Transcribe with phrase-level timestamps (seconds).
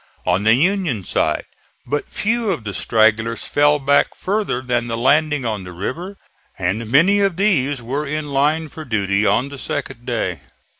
[0.25, 1.45] On the Union side
[1.85, 6.17] but few of the stragglers fell back further than the landing on the river,
[6.57, 10.41] and many of these were in line for duty on the second day.